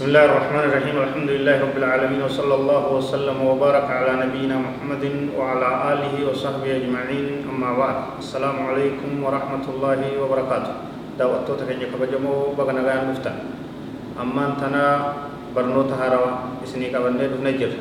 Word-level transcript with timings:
بسم 0.00 0.16
الله 0.16 0.32
الرحمن 0.32 0.64
الرحيم. 0.72 0.96
الحمد 0.96 1.28
لله 1.28 1.56
رب 1.60 1.76
العالمين 1.76 2.24
وصلى 2.24 2.54
الله 2.56 2.84
وسلم 2.88 3.36
وبارك 3.36 3.84
على 3.84 4.12
نبينا 4.24 4.56
محمد 4.56 5.04
وعلى 5.36 5.68
آله 5.92 6.14
وصحبه 6.24 6.64
أجمعين. 6.64 7.44
أما 7.44 7.70
بعد 7.76 7.96
السلام 8.16 8.56
عليكم 8.64 9.10
ورحمة 9.20 9.66
الله 9.68 10.00
وبركاته. 10.24 10.74
دعوتك 11.20 11.68
كن 11.68 11.84
كبجمو 11.92 12.56
بغنا 12.56 12.80
غان 12.80 13.12
مفتن. 13.12 13.36
أما 14.16 14.42
أنتنا 14.56 14.84
برنوت 15.52 15.92
هاروا 15.92 16.64
إسني 16.64 16.88
كبني 16.96 17.36
نجر 17.44 17.72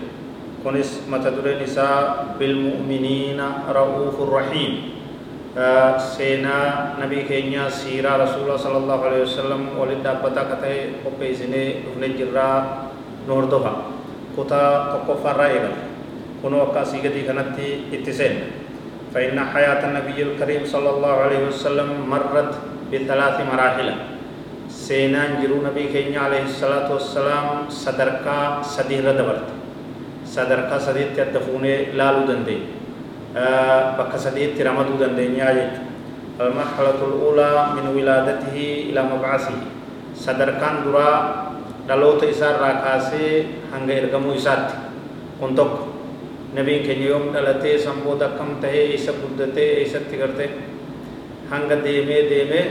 كونس 0.60 1.08
متدر 1.08 1.48
نساء 1.64 2.36
بالمؤمنين 2.36 3.40
رؤوف 3.72 4.20
رحيم. 4.20 4.72
Nabii 7.00 7.24
keenya 7.28 7.68
siiraa 7.80 8.18
rasuula 8.24 8.56
sallallahu 8.58 9.04
alaihi 9.10 9.26
wasallam 9.28 9.62
waliin 9.80 10.04
dhaabbataa 10.04 10.44
akka 10.48 10.58
ta'e 10.64 10.78
qopheessinee 11.04 11.68
dhufne 11.84 12.08
jirraa 12.20 12.58
nu 13.28 13.34
hordofa 13.36 13.74
kutaa 14.36 14.72
tokkoffaarraa 14.94 15.50
eegala 15.58 15.80
kunoo 16.42 16.64
akka 16.68 16.80
asii 16.88 17.04
gadii 17.04 17.28
kanatti 17.28 17.68
itti 17.92 18.14
seenna 18.22 18.48
فإن 19.14 19.38
حياة 19.54 19.82
النبي 19.90 20.22
الكريم 20.22 20.70
صلى 20.70 20.90
الله 20.90 21.16
عليه 21.26 21.42
وسلم 21.50 21.90
مرت 22.06 22.52
بثلاث 22.94 23.38
مراحل 23.42 23.90
سينان 24.70 25.42
جرو 25.42 25.66
نبي 25.66 25.90
كينيا 25.94 26.30
عليه 26.30 26.44
الصلاة 26.46 26.88
والسلام 26.94 27.74
صدركا 27.74 28.62
صدير 28.62 29.06
دبرت 29.18 29.48
صدركا 30.30 30.78
صدير 30.78 31.08
تدفوني 31.18 31.98
لالو 31.98 32.22
دندي 32.30 32.58
bakka 33.34 34.18
sadiitti 34.18 34.64
ramaduu 34.64 34.98
dandeenyaa 35.00 35.54
jechuudha. 35.54 35.88
Almarhalatul 36.40 37.14
ulaa 37.34 37.76
min 37.76 37.92
wilaadatihi 37.96 38.90
ila 38.90 39.04
mabcasihi 39.04 39.60
sadarkaan 40.16 40.84
duraa 40.88 41.52
dhaloota 41.88 42.26
isaarraa 42.26 42.80
kaasee 42.84 43.46
hanga 43.72 43.94
ergamuu 43.94 44.34
isaatti 44.34 44.74
kun 45.40 45.56
tokko 45.56 45.88
nabiin 46.56 46.84
keenya 46.88 47.10
yoom 47.12 47.34
dhalatee 47.34 47.78
san 47.78 48.02
booda 48.06 48.26
akkam 48.32 48.56
tahee 48.62 48.96
isa 48.96 49.12
guddatee 49.12 49.84
eessatti 49.84 50.18
gartee 50.18 50.50
hanga 51.52 51.76
deemee 51.84 52.24
deemee 52.30 52.66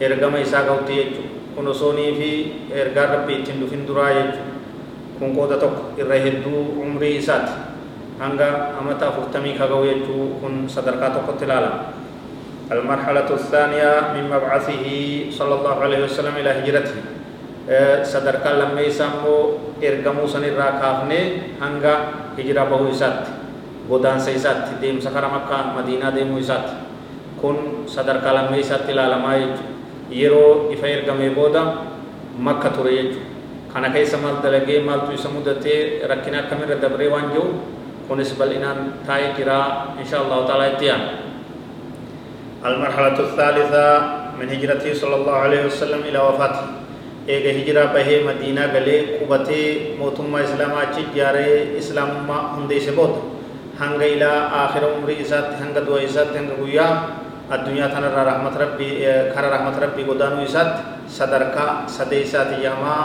ergama 0.00 0.38
isaa 0.38 0.62
ga'utti 0.62 0.94
jechuudha. 0.96 1.34
Kun 1.56 1.68
osoonii 1.68 2.12
fi 2.18 2.30
ergaan 2.70 3.08
rabbii 3.10 3.36
ittiin 3.40 3.60
dhufin 3.60 3.86
duraa 3.88 4.10
jechuudha. 4.12 4.54
Kun 5.18 5.34
qooda 5.36 5.56
tokko 5.56 5.98
irra 6.00 6.14
hedduu 6.24 6.60
umrii 6.82 7.16
isaati. 7.16 7.52
Hanga 8.20 8.78
amata 8.80 9.08
afurtamii 9.12 9.54
kaga'u 9.60 9.84
jechuu 9.84 10.40
kun 10.40 10.64
sadarkaa 10.68 11.10
tokkotti 11.16 11.44
ilaalama 11.44 11.96
المرحلة 12.66 13.30
الثانية 13.30 13.90
من 14.18 14.26
مبعثه 14.26 14.84
صلى 15.30 15.54
الله 15.54 15.76
عليه 15.86 16.00
وسلم 16.10 16.34
إلى 16.34 16.50
هجرته 16.50 16.98
صدر 18.02 18.42
لما 18.42 18.80
يسمو 18.80 19.34
إرقمو 19.78 20.26
سنرى 20.26 20.68
كافني 20.82 21.20
هنگا 21.62 21.94
هجرة 22.38 22.62
بهو 22.70 22.90
إسات 22.90 23.22
بودان 23.86 24.18
سيسات 24.18 24.82
ديم 24.82 24.98
سخر 24.98 25.24
مكة 25.30 25.58
مدينة 25.78 26.10
ديم 26.10 26.34
إسات 26.42 26.66
كن 27.42 27.86
صدر 27.86 28.18
لما 28.18 28.56
يسات 28.58 28.90
العالم 28.90 29.24
يرو 30.10 30.74
إفا 30.74 30.86
إرقمي 30.94 31.28
بودا 31.38 31.62
مكة 32.38 32.68
تريج 32.82 33.10
كان 33.70 33.86
كيس 33.94 34.14
مال 34.18 34.42
دلقي 34.42 34.82
مال 34.82 35.06
تو 35.06 35.14
يسمودتي 35.14 36.02
ركنا 36.02 36.50
كمير 36.50 36.82
دبري 36.82 37.06
وانجو 37.14 37.46
kunis 38.06 38.32
bal'inaan 38.38 39.02
taa'ee 39.06 39.34
jira 39.36 39.92
insha 39.98 40.22
Allah 40.22 40.46
ta'ala 40.46 40.66
itti 40.74 40.86
yaana 40.90 41.26
المرحلة 42.66 43.18
الثالثة 43.20 43.86
من 44.40 44.46
هجرته 44.50 44.90
صلى 44.94 45.14
الله 45.22 45.36
عليه 45.36 45.62
وسلم 45.70 46.00
إلى 46.02 46.18
وفاته 46.18 46.66
إيجا 47.28 47.52
هجرة 47.62 47.84
به 47.94 48.08
مدينة 48.26 48.62
غلي 48.74 49.22
قبتي 49.22 49.62
موتما 49.98 50.42
إسلاما 50.44 50.82
جاري 51.14 51.78
إسلام 51.78 52.26
ما 52.26 52.58
هندي 52.58 52.80
سبوت 52.80 53.14
هنگ 53.78 54.00
إلى 54.02 54.30
آخر 54.50 54.82
عمر 54.82 55.08
إسات 55.20 55.62
هنگ 55.62 55.78
دو 55.86 55.94
إسات 56.00 56.34
هنگ 56.34 56.58
قويا 56.58 56.88
الدنيا 57.54 57.86
تنر 57.86 58.14
رحمة 58.14 58.54
ربي 58.58 58.88
خر 59.36 59.44
رحمة 59.52 59.76
ربي 59.78 60.02
قدانو 60.08 60.42
إسات 60.42 60.70
صدركا 61.06 61.86
سدي 61.86 62.26
إسات 62.26 62.58
ياما 62.66 62.96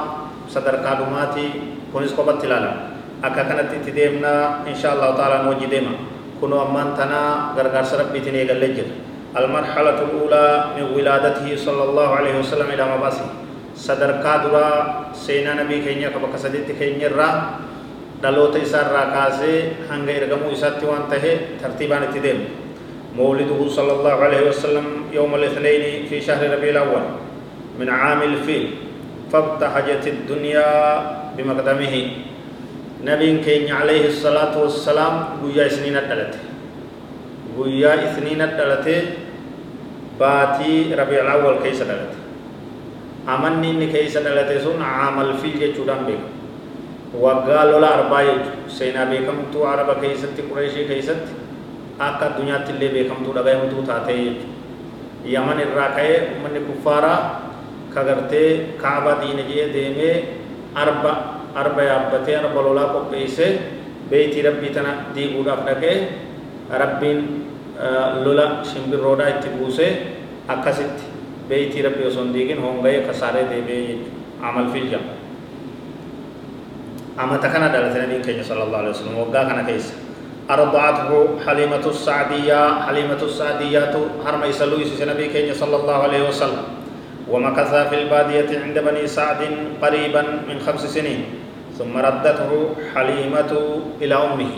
صدركا 0.50 0.92
دماتي 1.06 1.48
كونس 1.94 2.14
قبت 2.18 2.42
تلالا 2.42 2.91
akka 3.22 3.44
kanatti 3.50 3.76
itti 3.82 3.92
deemna 3.94 4.66
insha 4.66 4.92
allahu 4.98 5.14
taala 5.18 5.44
nu 5.46 5.54
wajji 5.54 5.68
deema 5.70 5.94
kunu 6.42 6.58
ammaan 6.58 6.98
tana 6.98 7.54
gargaarsa 7.56 7.98
rabbiitiin 8.02 8.36
eegallee 8.36 8.74
jira 8.78 8.94
المرحلة 9.32 9.96
الأولى 10.12 10.48
من 10.76 10.86
ولادته 10.92 11.48
صلى 11.56 11.84
الله 11.88 12.10
عليه 12.20 12.36
وسلم 12.44 12.68
إلى 12.68 12.84
مباسي 12.84 13.26
صدركا 13.80 14.34
درا 14.44 14.68
سينا 15.16 15.56
نبي 15.56 15.88
كينيا 15.88 16.12
كبك 16.12 16.36
سديت 16.36 16.68
كينيا 16.76 17.16
را 17.16 17.30
دلوت 18.20 18.60
إسار 18.60 18.92
را 18.92 19.04
كاسي 19.16 19.88
هنگا 19.88 20.12
إرغمو 20.28 20.52
إساتي 20.52 20.84
وانته 20.84 21.26
ترتيبان 21.64 22.12
اتدام 22.12 22.40
مولده 23.16 23.60
صلى 23.72 23.92
الله 24.04 24.16
عليه 24.20 24.42
وسلم 24.52 24.86
يوم 25.16 25.32
الاثنين 25.36 26.12
في 26.12 26.20
شهر 26.20 26.44
ربيع 26.52 26.76
الأول 26.76 27.04
من 27.80 27.88
عام 27.88 28.20
الفيل 28.36 28.66
فابتهجت 29.32 30.04
الدنيا 30.08 30.68
بمقدمه 31.40 31.96
نبين 33.06 33.42
كين 33.44 33.72
عليه 33.74 34.08
الصلاة 34.08 34.54
والسلام 34.62 35.14
قويا 35.42 35.66
إثنين 35.66 35.98
الدلت 35.98 36.36
قويا 37.58 37.94
إثنين 38.12 38.42
الدلت 38.42 38.88
باتي 40.20 40.96
ربيع 40.96 41.22
الأول 41.22 41.56
كيس 41.64 41.82
دلت 41.82 42.14
أمني 43.30 43.70
إني 43.72 43.88
كيس 43.94 44.18
دلت 44.18 44.50
سن 44.64 44.82
عمل 44.82 45.30
في 45.42 45.50
جدام 45.60 46.02
بك 46.08 46.24
وقالوا 47.18 47.80
لا 47.80 47.90
أربعة 48.00 48.70
سينا 48.70 49.04
بكم 49.12 49.38
تو 49.54 49.66
عرب 49.66 49.90
كيست 50.02 50.38
قريشي 50.52 50.88
كيست. 50.88 51.42
akka 52.02 52.26
addunyaatti 52.34 52.72
illee 52.74 52.90
beekamtuu 52.96 53.34
dhagahamtuu 53.38 53.84
taatee 53.90 54.42
yaman 55.34 55.60
irraa 55.66 55.90
ka'ee 55.98 56.16
uummanni 56.34 56.62
kuffaaraa 56.70 57.20
kagartee 57.94 58.48
kaaba 58.82 59.12
diina 59.22 59.44
jee 59.50 59.68
deemee 59.76 60.16
arba 60.84 61.12
arba 61.56 61.82
yaabbatee 61.84 62.36
arba 62.42 62.62
lolaa 62.68 62.90
qopheessee 62.96 63.52
beeytii 64.10 64.42
rabbii 64.48 64.72
tana 64.76 64.92
diiguudhaaf 65.16 65.62
dhaqee 65.68 65.96
rabbiin 66.84 67.20
lola 68.26 68.46
shimbirroodhaa 68.74 69.30
itti 69.36 69.50
buusee 69.58 69.92
akkasitti 70.48 71.04
beeytii 71.50 71.82
rabbii 71.88 72.08
osoo 72.12 72.24
hin 72.24 72.34
diigin 72.34 72.62
hongayee 72.66 73.02
kasaaree 73.08 73.46
deebi'ee 73.52 73.82
jechuudha 73.88 74.48
amal 74.50 74.68
filja 74.74 75.00
amata 77.18 77.48
kana 77.54 77.68
dhalate 77.74 78.00
nabiin 78.02 78.22
keenya 78.26 78.44
sallallahu 78.44 78.82
alaihi 78.84 78.96
wasallam 78.96 79.18
waggaa 79.26 79.46
kana 79.52 79.64
keessa 79.64 79.94
أرضعته 80.52 81.12
حليمة 81.48 81.86
السعدية 81.86 82.62
حليمة 82.88 83.22
السعدية 83.30 83.94
هرم 84.26 84.42
يسلو 84.52 84.76
يسوس 84.84 85.02
نبي 85.02 85.26
كين 85.32 85.54
صلى 85.54 85.76
الله 85.80 85.98
عليه 86.06 86.22
وسلم 86.28 86.66
ومكث 87.30 87.74
في 87.90 87.96
البادية 88.02 88.50
عند 88.60 88.78
بني 88.80 89.08
سعد 89.08 89.42
قريبا 89.82 90.22
من 90.22 90.58
خمس 90.66 90.84
سنين 90.86 91.26
ثم 91.78 91.98
ردته 91.98 92.52
حليمة 92.96 93.52
إلى 94.02 94.16
أمه. 94.16 94.52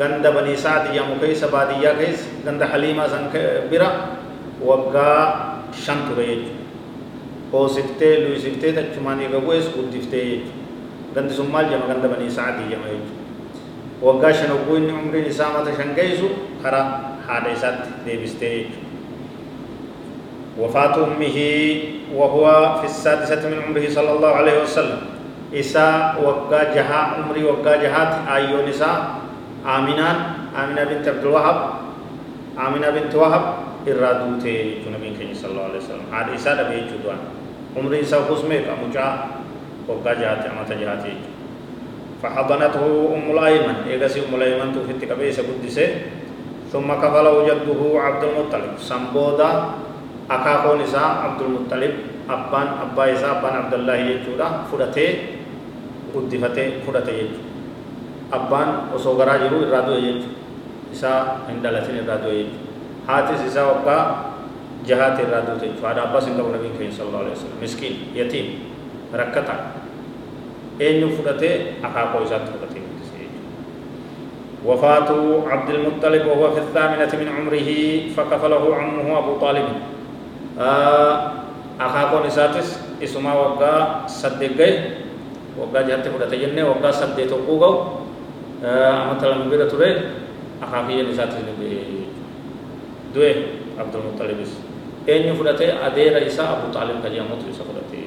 غند 0.00 0.26
بني 0.26 0.56
سعد 0.56 0.94
يا 0.94 1.02
مكيس 1.02 1.44
بادية 1.44 1.92
كيس 1.98 2.20
غند 2.46 2.64
حليمة 2.64 3.30
برا 3.70 3.90
وقا 4.64 5.14
شنت 5.70 6.18
ريج 6.18 6.42
هو 7.54 7.68
سفتة 7.68 8.10
لوي 8.26 8.38
سفتة 8.38 8.74
تجمعني 8.74 9.26
غويس 9.26 9.66
ودفتة 9.78 10.40
غند 11.16 11.30
سمال 11.30 11.64
جمع 11.70 11.86
غند 11.86 12.04
بني 12.06 12.30
سعد 12.30 12.58
ogguu 14.04 14.76
inni 14.76 14.92
umriin 14.92 15.26
isaa 15.26 15.52
mata 15.52 15.72
shan 15.72 15.94
geessu 15.96 16.28
karaa 16.62 17.16
haadha 17.26 17.52
isaatti 17.56 17.88
deebistee 18.04 18.83
وفاة 20.60 20.94
أمه 20.94 21.38
وهو 22.14 22.44
في 22.80 22.86
السادسة 22.86 23.42
من 23.50 23.58
عمره 23.66 23.86
صلى 23.90 24.10
الله 24.12 24.28
عليه 24.28 24.56
وسلم. 24.62 25.00
إساء 25.54 26.18
وقا 26.22 26.74
جها 26.74 27.00
عمري 27.14 27.44
وقا 27.44 27.76
جهات 27.76 28.12
أيو 28.26 28.66
نساء 28.66 29.18
آمنان 29.66 30.16
آمنة 30.54 30.84
بنت 30.84 31.08
عبد 31.08 31.24
الوهاب 31.26 31.58
آمنة 32.58 32.90
بنت 32.90 33.14
وهب 33.14 33.44
إرادوتي 33.86 34.82
جنبين 34.82 35.14
كني 35.14 35.34
صلى 35.34 35.50
الله 35.50 35.66
عليه 35.70 35.80
وسلم. 35.82 36.06
هذا 36.10 36.30
إساء 36.34 36.52
نبي 36.58 36.90
جدوان. 36.90 37.20
عمري 37.74 38.00
إساء 38.02 38.22
خصمه 38.30 38.66
كمجا 38.66 39.06
وقا 39.88 40.12
جهات 40.14 40.42
أمة 40.50 40.70
جهاتي 40.80 41.14
فحضنته 42.22 42.84
أم 43.14 43.26
الأيمن 43.30 43.76
إيغسي 43.90 44.20
أم 44.26 44.34
الأيمن 44.34 44.72
توفيت 44.74 45.10
كبيسة 45.10 45.42
قدسة 45.42 45.88
ثم 46.72 46.88
كفله 46.88 47.34
جده 47.46 47.80
عبد 48.00 48.22
المطلب 48.24 48.72
سنبودا 48.78 49.50
أكاكون 50.30 50.80
إساء 50.80 51.08
عبد 51.24 51.40
المطلب 51.42 51.92
أبان 52.30 52.68
أبا 52.82 53.12
إساء 53.12 53.30
أبان 53.38 53.54
عبد 53.56 53.74
الله 53.74 53.96
يجودا 53.96 54.48
فرته 54.72 55.10
قدفته 56.14 56.66
فرته 56.86 57.12
يجو. 57.12 57.38
أبان 58.32 58.68
وصغرا 58.94 59.34
جرو 59.36 59.68
إرادو 59.68 59.94
يجو. 60.00 60.28
إساء 60.92 61.44
هندلتين 61.48 62.08
إرادو 62.08 62.30
يجو. 62.32 62.56
هاتس 63.08 63.40
إساء 63.52 63.64
وقا 63.68 63.98
جهات 64.88 65.20
إرادو 65.20 65.60
تجو. 65.60 65.84
هذا 65.84 66.02
أبا 66.08 66.18
سنقب 66.20 66.56
نبي 66.56 66.88
صلى 66.88 67.08
الله 67.08 67.20
عليه 67.28 67.36
وسلم. 67.36 67.56
مسكين 67.60 67.94
يتيم 68.16 68.46
ركتا. 69.12 69.56
أين 70.80 71.04
فرته 71.20 71.52
أكاكو 71.84 72.16
إساء 72.24 72.40
فرته 72.48 72.80
وفاة 74.64 75.10
عبد 75.46 75.70
المطلب 75.70 76.26
وهو 76.26 76.50
في 76.56 76.60
الثامنة 76.64 77.12
من 77.20 77.28
عمره 77.36 77.70
فكفله 78.16 78.64
عمه 78.76 79.18
أبو 79.18 79.36
طالب. 79.36 79.68
آه 80.60 81.32
أخاكو 81.80 82.26
نساتس 82.26 82.78
اسمه 83.02 83.40
وقا 83.40 84.06
صدقه 84.06 84.72
وقا 85.58 85.80
جهت 85.82 86.08
فرد 86.08 86.34
جنة 86.34 86.68
وقا 86.68 86.90
صدق 86.90 87.26
توقوغو 87.26 87.72
آه 88.64 89.02
أما 89.02 89.18
تلم 89.20 89.50
بيرا 89.50 89.68
توري 89.68 90.00
أخاكي 90.62 91.02
نساتس 91.02 91.34
نبي 91.34 91.78
دوه 93.14 93.34
عبد 93.78 93.94
المطلب 93.94 94.38
أين 95.08 95.34
فرته 95.34 95.86
أدير 95.86 96.26
إسا 96.26 96.42
أبو 96.42 96.72
طالب 96.74 96.96
كجامت 97.04 97.42
إسا 97.50 97.64
فرته 97.64 98.04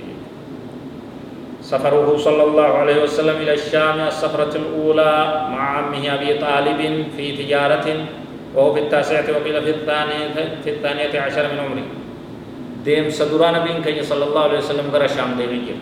سفره 1.61 2.17
صلى 2.17 2.43
الله 2.43 2.63
عليه 2.81 3.03
وسلم 3.03 3.35
إلى 3.35 3.53
الشام 3.53 3.99
السفرة 3.99 4.55
الأولى 4.55 5.13
مع 5.51 5.77
عمه 5.77 6.15
أبي 6.15 6.33
طالب 6.39 6.79
في 7.17 7.37
تجارة 7.43 8.05
وهو 8.55 8.73
في 8.73 8.79
التاسعة 8.79 9.25
وقيل 9.31 9.63
في 9.63 9.69
الثانية 9.69 10.55
في 10.63 10.69
الثانية 10.69 11.19
عشر 11.19 11.43
من 11.43 11.59
عمره 11.59 11.83
ديم 12.87 13.11
صدران 13.19 13.53
نبي 13.59 13.83
كي 13.83 13.99
صلى 14.11 14.23
الله 14.31 14.43
عليه 14.47 14.59
وسلم 14.63 14.87
كرا 14.93 15.07
شام 15.11 15.35
ديم 15.35 15.51
جير 15.67 15.79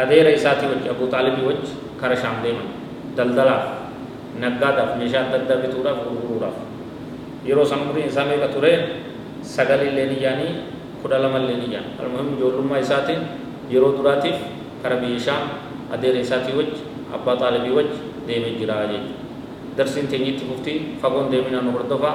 أدي 0.00 0.16
رئيساتي 0.26 0.64
وجه 0.72 0.88
أبو 0.96 1.04
طالب 1.12 1.36
وجه 1.44 1.68
كرا 2.00 2.16
شام 2.16 2.40
ديم 2.40 2.58
دلدلا 3.16 3.56
نقادا 4.40 4.84
مشان 4.96 5.24
دلدا 5.32 5.54
بتورا 5.62 5.92
غرورا 6.00 6.50
يرو 7.44 7.64
سمري 7.68 8.08
إنسان 8.08 8.32
بتورا 8.42 8.72
سجل 9.44 9.80
لين 9.96 10.12
يعني 10.24 10.48
كدالما 11.04 11.38
لين 11.44 11.62
يعني 11.74 11.90
المهم 12.00 12.28
جولما 12.40 12.80
إساتين 12.80 13.44
yeroo 13.70 13.96
duraatiif 13.96 14.36
kara 14.82 15.00
biyya 15.00 15.20
shaam 15.20 15.44
adeera 15.92 16.20
isaatii 16.20 16.56
wajji 16.56 16.82
abbaa 17.14 17.36
xaalibii 17.40 17.72
wajji 17.78 17.98
deemee 18.28 18.54
jira 18.60 18.76
jechuudha 18.90 19.76
darsiin 19.76 20.08
teenyitti 20.08 20.44
fuftii 20.48 20.78
fagoon 21.00 21.30
deeminaa 21.32 21.62
nu 21.64 21.72
hordofaa 21.76 22.14